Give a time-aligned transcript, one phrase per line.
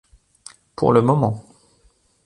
[0.75, 1.45] Pour le moment.